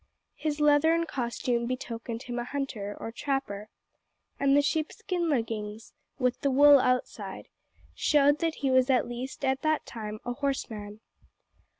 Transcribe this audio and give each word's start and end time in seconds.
His 0.33 0.59
leathern 0.59 1.05
costume 1.05 1.67
betokened 1.67 2.23
him 2.23 2.39
a 2.39 2.43
hunter, 2.43 2.97
or 2.99 3.11
trapper, 3.11 3.69
and 4.39 4.57
the 4.57 4.61
sheepskin 4.63 5.29
leggings, 5.29 5.93
with 6.17 6.39
the 6.41 6.49
wool 6.49 6.79
outside, 6.79 7.49
showed 7.93 8.39
that 8.39 8.55
he 8.65 8.71
was 8.71 8.89
at 8.89 9.07
least 9.07 9.45
at 9.45 9.61
that 9.61 9.85
time 9.85 10.19
a 10.25 10.33
horseman. 10.33 11.01